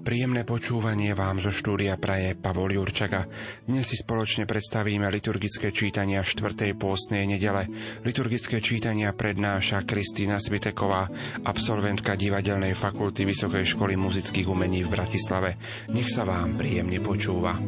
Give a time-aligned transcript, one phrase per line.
[0.00, 3.28] Príjemné počúvanie vám zo štúdia praje Pavol Jurčaga.
[3.68, 6.72] Dnes si spoločne predstavíme liturgické čítania 4.
[6.72, 7.68] pôstnej nedele.
[8.00, 11.04] Liturgické čítania prednáša Kristýna Sviteková,
[11.44, 15.60] absolventka divadelnej fakulty Vysokej školy muzických umení v Bratislave.
[15.92, 17.60] Nech sa vám príjemne počúva.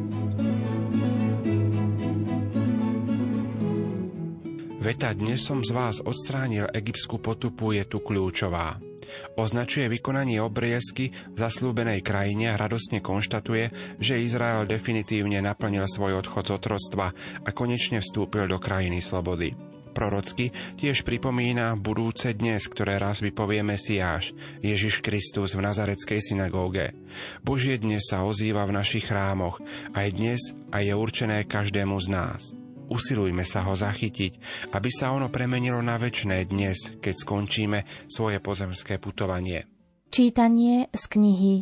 [4.81, 8.92] Veta dnes som z vás odstránil egyptskú potupu je tu kľúčová.
[9.39, 16.49] Označuje vykonanie obriezky v zaslúbenej krajine a radostne konštatuje, že Izrael definitívne naplnil svoj odchod
[16.49, 17.07] z otroctva
[17.43, 19.55] a konečne vstúpil do krajiny slobody.
[19.93, 20.49] Prorocky
[20.81, 24.33] tiež pripomína budúce dnes, ktoré raz vypovie Mesiáš,
[24.65, 26.97] Ježiš Kristus v Nazareckej synagóge.
[27.45, 29.61] Božie dnes sa ozýva v našich chrámoch,
[29.93, 30.41] aj dnes
[30.73, 32.62] a je určené každému z nás.
[32.93, 34.33] Usilujme sa ho zachytiť,
[34.77, 39.65] aby sa ono premenilo na väčšné dnes, keď skončíme svoje pozemské putovanie.
[40.13, 41.55] Čítanie z knihy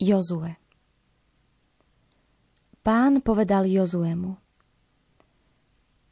[0.00, 0.56] Jozue
[2.80, 4.40] Pán povedal Jozuemu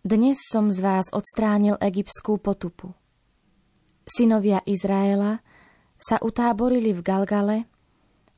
[0.05, 2.93] Dnes som z vás odstránil egyptskú potupu.
[4.05, 5.41] Synovia Izraela
[5.97, 7.59] sa utáborili v Galgale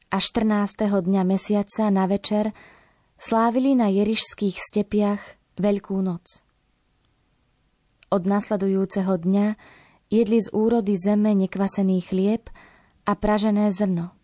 [0.07, 0.87] a 14.
[0.87, 2.55] dňa mesiaca na večer
[3.19, 6.47] slávili na jerišských stepiach Veľkú noc.
[8.15, 9.47] Od nasledujúceho dňa
[10.07, 12.47] jedli z úrody zeme nekvasený chlieb
[13.03, 14.15] a pražené zrno.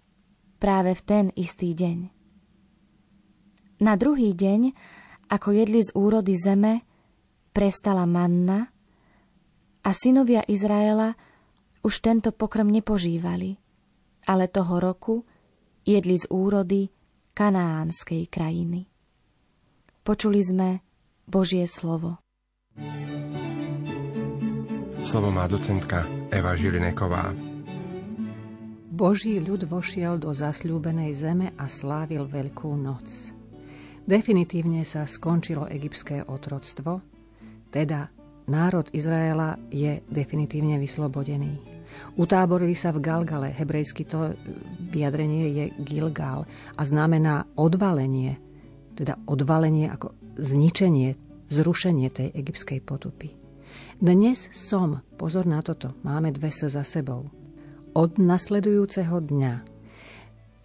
[0.62, 2.08] Práve v ten istý deň.
[3.82, 4.72] Na druhý deň,
[5.28, 6.86] ako jedli z úrody zeme,
[7.50, 8.70] prestala manna
[9.82, 11.18] a synovia Izraela
[11.82, 13.58] už tento pokrm nepožívali,
[14.30, 15.26] ale toho roku
[15.82, 16.88] jedli z úrody
[17.34, 18.86] kanaánskej krajiny.
[20.00, 20.93] Počuli sme
[21.24, 22.20] Božie slovo.
[25.04, 27.32] Slovo má docentka Eva Žilineková.
[28.94, 33.34] Boží ľud vošiel do zasľúbenej zeme a slávil Veľkú noc.
[34.04, 37.00] Definitívne sa skončilo egyptské otroctvo,
[37.72, 38.12] teda
[38.46, 41.56] národ Izraela je definitívne vyslobodený.
[42.20, 44.34] Utáborili sa v Galgale, hebrejsky to
[44.92, 48.38] vyjadrenie je Gilgal a znamená odvalenie,
[48.94, 51.16] teda odvalenie ako zničenie,
[51.50, 53.34] zrušenie tej egyptskej potupy.
[53.98, 57.30] Dnes som, pozor na toto, máme dve sa za sebou.
[57.94, 59.54] Od nasledujúceho dňa.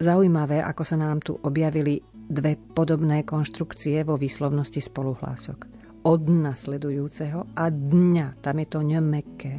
[0.00, 5.66] Zaujímavé, ako sa nám tu objavili dve podobné konštrukcie vo výslovnosti spoluhlások.
[6.06, 9.54] Od nasledujúceho a dňa, tam je to nemeké.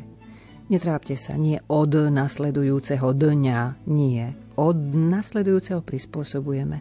[0.71, 4.23] Netrápte sa, nie od nasledujúceho dňa, nie.
[4.55, 6.79] Od nasledujúceho prispôsobujeme.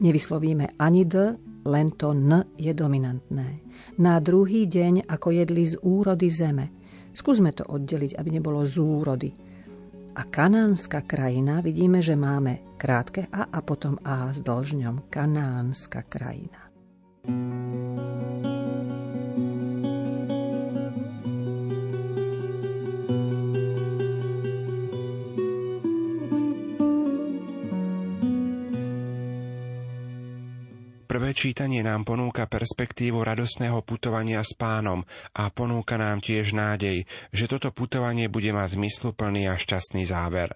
[0.00, 3.64] Nevyslovíme ani d, len to N je dominantné.
[3.98, 6.70] Na druhý deň, ako jedli z úrody zeme.
[7.14, 9.30] Skúsme to oddeliť, aby nebolo z úrody.
[10.14, 15.10] A kanánska krajina, vidíme, že máme krátke A a potom A s dlžňom.
[15.10, 16.62] Kanánska krajina.
[17.24, 18.13] thank you
[31.34, 35.02] Čítanie nám ponúka perspektívu radosného putovania s pánom
[35.34, 40.54] a ponúka nám tiež nádej, že toto putovanie bude mať zmysluplný a šťastný záver.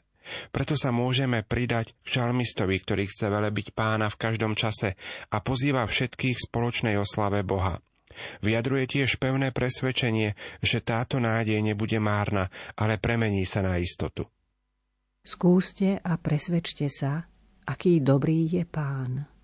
[0.55, 4.94] Preto sa môžeme pridať k žalmistovi, ktorý chce velebiť pána v každom čase
[5.34, 7.83] a pozýva všetkých v spoločnej oslave Boha.
[8.47, 12.47] Vyjadruje tiež pevné presvedčenie, že táto nádej nebude márna,
[12.78, 14.31] ale premení sa na istotu.
[15.26, 17.26] Skúste a presvedčte sa,
[17.67, 19.38] aký dobrý je pán.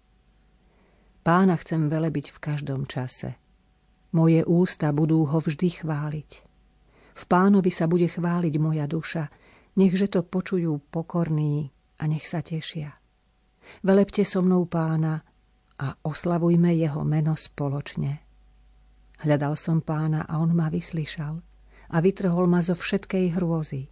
[1.24, 3.40] Pána chcem velebiť v každom čase.
[4.12, 6.30] Moje ústa budú ho vždy chváliť.
[7.16, 9.32] V pánovi sa bude chváliť moja duša,
[9.80, 12.92] nechže to počujú pokorní a nech sa tešia.
[13.80, 15.24] Velepte so mnou pána
[15.80, 18.20] a oslavujme jeho meno spoločne.
[19.24, 21.40] Hľadal som pána a on ma vyslyšal
[21.88, 23.88] a vytrhol ma zo všetkej hrôzy.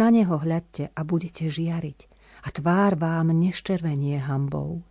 [0.00, 2.00] Na neho hľadte a budete žiariť
[2.40, 4.87] a tvár vám neščervenie hambou.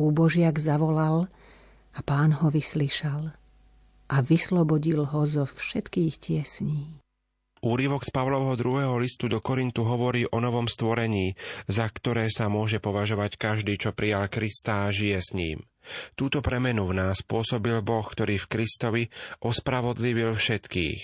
[0.00, 1.28] Úbožiak zavolal
[1.92, 3.36] a pán ho vyslyšal
[4.12, 7.02] a vyslobodil ho zo všetkých tiesní.
[7.62, 11.38] Úrivok z Pavlovho druhého listu do Korintu hovorí o novom stvorení,
[11.70, 15.62] za ktoré sa môže považovať každý, čo prijal Krista a žije s ním.
[16.18, 19.02] Túto premenu v nás pôsobil Boh, ktorý v Kristovi
[19.46, 21.00] ospravodlivil všetkých.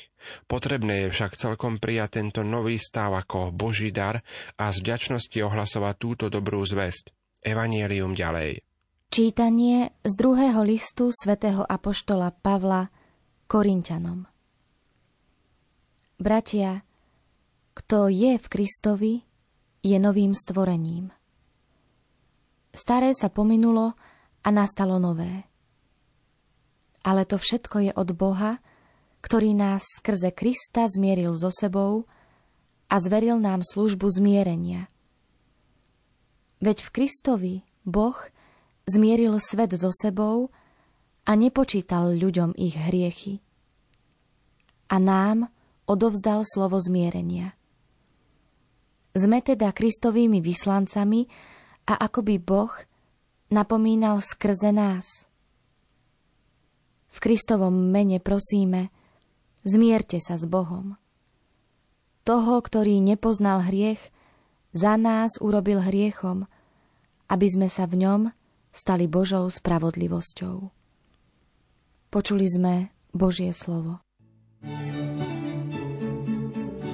[0.50, 4.19] Potrebné je však celkom prijať tento nový stav ako Boží dar
[4.58, 7.14] a z vďačnosti ohlasovať túto dobrú zväzť.
[7.38, 8.68] Evangelium ďalej.
[9.08, 12.93] Čítanie z druhého listu svätého Apoštola Pavla
[13.49, 14.28] Korintianom.
[16.20, 16.84] Bratia,
[17.72, 19.25] kto je v Kristovi,
[19.81, 21.08] je novým stvorením.
[22.69, 23.96] Staré sa pominulo
[24.44, 25.49] a nastalo nové.
[27.00, 28.60] Ale to všetko je od Boha,
[29.25, 32.05] ktorý nás skrze Krista zmieril so sebou
[32.93, 34.93] a zveril nám službu zmierenia.
[36.60, 37.55] Veď v Kristovi
[37.88, 38.20] Boh
[38.88, 40.49] zmieril svet so sebou
[41.29, 43.44] a nepočítal ľuďom ich hriechy.
[44.88, 45.52] A nám
[45.85, 47.52] odovzdal slovo zmierenia.
[49.12, 51.29] Sme teda Kristovými vyslancami
[51.85, 52.73] a akoby Boh
[53.52, 55.29] napomínal skrze nás.
[57.08, 58.93] V Kristovom mene prosíme,
[59.64, 60.96] zmierte sa s Bohom.
[62.25, 64.00] Toho, ktorý nepoznal hriech,
[64.76, 66.44] za nás urobil hriechom,
[67.29, 68.20] aby sme sa v ňom
[68.79, 70.71] stali Božou spravodlivosťou.
[72.15, 73.99] Počuli sme Božie slovo.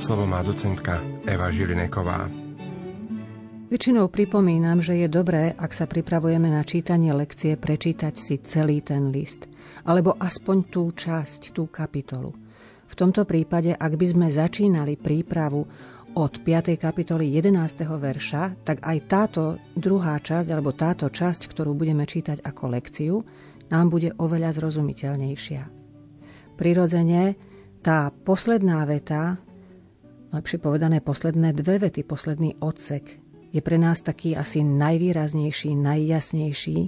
[0.00, 2.32] Slovo má docentka Eva Žilineková.
[3.68, 9.12] Väčšinou pripomínam, že je dobré, ak sa pripravujeme na čítanie lekcie, prečítať si celý ten
[9.12, 9.44] list,
[9.84, 12.32] alebo aspoň tú časť, tú kapitolu.
[12.84, 15.66] V tomto prípade, ak by sme začínali prípravu
[16.14, 16.78] od 5.
[16.78, 17.58] kapitoly 11.
[17.82, 23.14] verša, tak aj táto druhá časť, alebo táto časť, ktorú budeme čítať ako lekciu,
[23.66, 25.62] nám bude oveľa zrozumiteľnejšia.
[26.54, 27.34] Prirodzene,
[27.82, 29.42] tá posledná veta,
[30.30, 33.18] lepšie povedané posledné dve vety, posledný odsek,
[33.54, 36.78] je pre nás taký asi najvýraznejší, najjasnejší.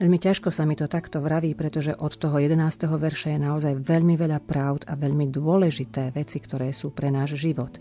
[0.00, 2.56] Veľmi ťažko sa mi to takto vraví, pretože od toho 11.
[2.88, 7.76] verša je naozaj veľmi veľa pravd a veľmi dôležité veci, ktoré sú pre náš život.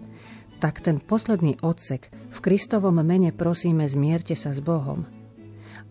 [0.63, 5.03] Tak ten posledný odsek v Kristovom mene prosíme zmierte sa s Bohom.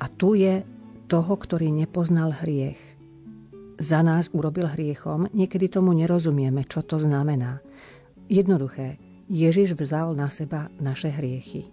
[0.01, 0.65] A tu je
[1.13, 2.81] toho, ktorý nepoznal hriech.
[3.77, 7.61] Za nás urobil hriechom, niekedy tomu nerozumieme, čo to znamená.
[8.33, 8.97] Jednoduché,
[9.29, 11.69] Ježiš vzal na seba naše hriechy.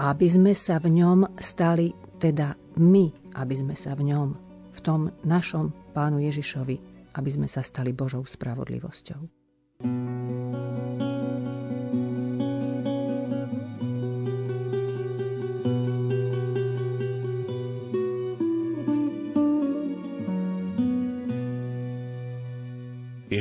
[0.00, 4.28] Aby sme sa v ňom stali, teda my, aby sme sa v ňom,
[4.72, 6.76] v tom našom Pánu Ježišovi,
[7.12, 9.35] aby sme sa stali Božou spravodlivosťou.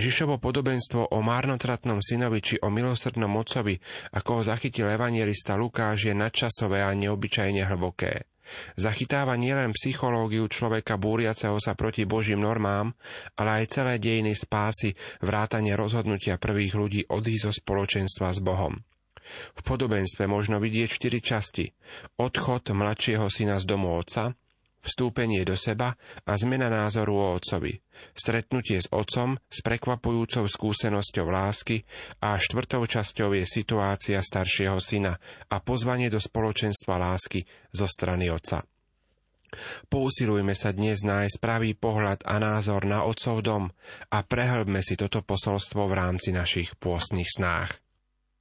[0.06, 3.74] Ježišovo podobenstvo o márnotratnom synovi či o milosrdnom otcovi,
[4.14, 8.30] ako ho zachytil evangelista Lukáš, je nadčasové a neobyčajne hlboké.
[8.78, 12.94] Zachytáva nielen psychológiu človeka búriaceho sa proti Božím normám,
[13.34, 14.94] ale aj celé dejiny spásy,
[15.26, 18.78] vrátanie rozhodnutia prvých ľudí odísť zo spoločenstva s Bohom.
[19.58, 21.74] V podobenstve možno vidieť štyri časti.
[22.22, 24.38] Odchod mladšieho syna z domu otca,
[24.86, 27.74] vstúpenie do seba a zmena názoru o otcovi,
[28.14, 31.82] stretnutie s otcom s prekvapujúcou skúsenosťou lásky
[32.22, 35.18] a štvrtou časťou je situácia staršieho syna
[35.50, 38.62] a pozvanie do spoločenstva lásky zo strany otca.
[39.88, 43.64] Pousilujme sa dnes nájsť pravý pohľad a názor na otcov dom
[44.12, 47.80] a prehlbme si toto posolstvo v rámci našich pôstnych snách.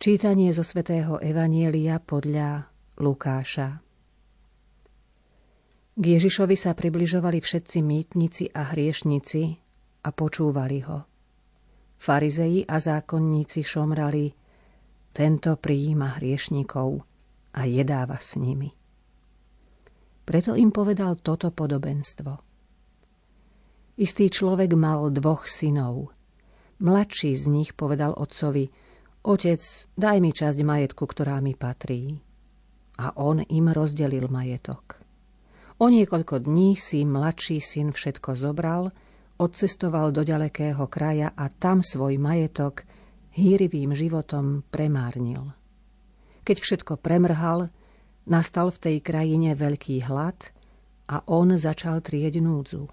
[0.03, 2.67] Čítanie zo svätého Evanielia podľa
[2.99, 3.84] Lukáša.
[5.95, 9.43] K Ježišovi sa približovali všetci mýtnici a hriešnici
[10.03, 11.07] a počúvali ho.
[12.03, 14.35] Farizeji a zákonníci šomrali,
[15.15, 16.99] tento prijíma hriešnikov
[17.55, 18.75] a jedáva s nimi.
[20.27, 22.43] Preto im povedal toto podobenstvo.
[23.95, 26.11] Istý človek mal dvoch synov.
[26.83, 28.67] Mladší z nich povedal otcovi,
[29.23, 29.63] otec,
[29.95, 32.19] daj mi časť majetku, ktorá mi patrí.
[32.99, 35.04] A on im rozdelil majetok.
[35.85, 38.88] O niekoľko dní si mladší syn všetko zobral,
[39.37, 42.88] odcestoval do ďalekého kraja a tam svoj majetok
[43.37, 45.53] hýrivým životom premárnil.
[46.41, 47.69] Keď všetko premrhal,
[48.25, 50.57] nastal v tej krajine veľký hlad
[51.05, 52.88] a on začal trieť núdzu.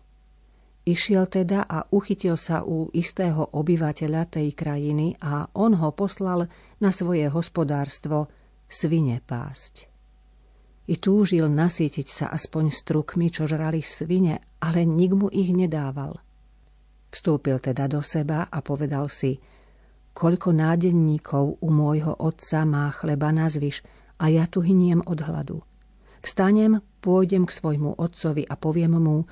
[0.83, 6.51] Išiel teda a uchytil sa u istého obyvateľa tej krajiny a on ho poslal
[6.83, 8.27] na svoje hospodárstvo
[8.67, 9.90] svine pásť.
[10.91, 16.19] I túžil nasýtiť sa aspoň strukmi, čo žrali svine, ale nik mu ich nedával.
[17.07, 19.39] Vstúpil teda do seba a povedal si,
[20.11, 23.87] koľko nádenníkov u môjho otca má chleba nazviš
[24.19, 25.63] a ja tu hyniem od hladu.
[26.19, 29.23] Vstanem, pôjdem k svojmu otcovi a poviem mu,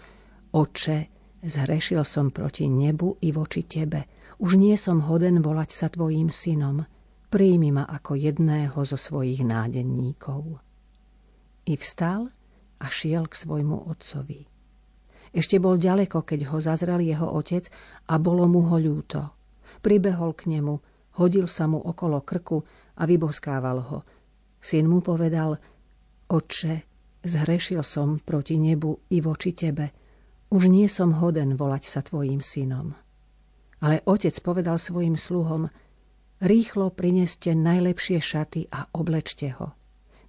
[0.56, 1.12] oče,
[1.44, 4.08] zhrešil som proti nebu i voči tebe.
[4.39, 6.88] Už nie som hoden volať sa tvojim synom.
[7.28, 10.69] Príjmi ma ako jedného zo svojich nádenníkov.
[11.70, 12.34] I vstal
[12.82, 14.50] a šiel k svojmu otcovi.
[15.30, 17.70] Ešte bol ďaleko, keď ho zazrel jeho otec
[18.10, 19.38] a bolo mu ho ľúto.
[19.86, 20.82] Pribehol k nemu,
[21.22, 22.66] hodil sa mu okolo krku
[22.98, 24.00] a vyboskával ho.
[24.58, 25.62] Syn mu povedal,
[26.30, 26.90] Oče,
[27.22, 29.94] zhrešil som proti nebu i voči tebe.
[30.50, 32.98] Už nie som hoden volať sa tvojim synom.
[33.86, 35.70] Ale otec povedal svojim sluhom,
[36.42, 39.79] rýchlo prineste najlepšie šaty a oblečte ho.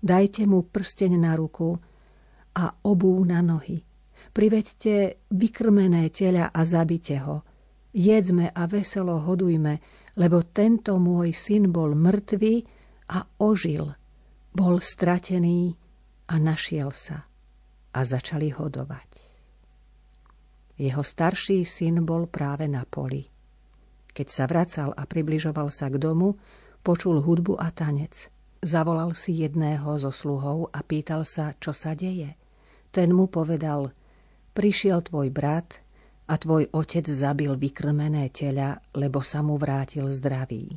[0.00, 1.76] Dajte mu prsteň na ruku
[2.56, 3.84] a obú na nohy
[4.30, 7.42] Priveďte vykrmené tela a zabite ho.
[7.90, 9.82] Jedzme a veselo hodujme,
[10.14, 12.54] lebo tento môj syn bol mŕtvý
[13.10, 13.90] a ožil.
[14.54, 15.74] Bol stratený
[16.30, 17.26] a našiel sa.
[17.90, 19.10] A začali hodovať.
[20.78, 23.26] Jeho starší syn bol práve na poli.
[24.14, 26.38] Keď sa vracal a približoval sa k domu,
[26.86, 28.30] počul hudbu a tanec.
[28.60, 32.36] Zavolal si jedného zo sluhov a pýtal sa, čo sa deje.
[32.92, 33.96] Ten mu povedal,
[34.50, 35.78] Prišiel tvoj brat
[36.26, 40.76] a tvoj otec zabil vykrmené tela, lebo sa mu vrátil zdravý.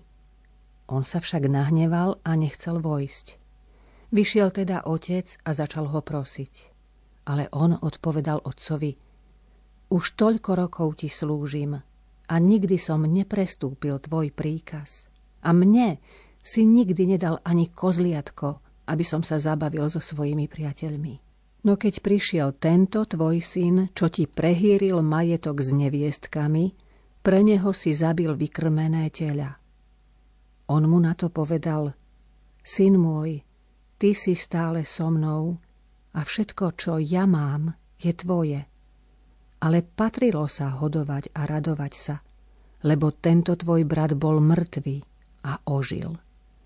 [0.87, 3.41] On sa však nahneval a nechcel vojsť.
[4.13, 6.53] Vyšiel teda otec a začal ho prosiť.
[7.25, 8.93] Ale on odpovedal otcovi,
[9.89, 11.75] už toľko rokov ti slúžim
[12.29, 15.09] a nikdy som neprestúpil tvoj príkaz.
[15.43, 15.97] A mne
[16.43, 18.59] si nikdy nedal ani kozliatko,
[18.91, 21.23] aby som sa zabavil so svojimi priateľmi.
[21.63, 26.75] No keď prišiel tento tvoj syn, čo ti prehýril majetok s neviestkami,
[27.23, 29.55] pre neho si zabil vykrmené tela.
[30.67, 31.95] On mu na to povedal,
[32.59, 33.39] syn môj,
[33.95, 35.55] ty si stále so mnou
[36.12, 38.62] a všetko, čo ja mám, je tvoje.
[39.63, 42.19] Ale patrilo sa hodovať a radovať sa,
[42.83, 44.97] lebo tento tvoj brat bol mŕtvý
[45.47, 46.19] a ožil.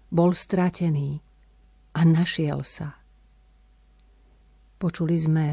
[0.08, 1.20] Bol stratený
[1.94, 3.04] a našiel sa.
[4.80, 5.48] Počuli sme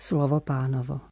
[0.00, 1.11] slovo pánovo.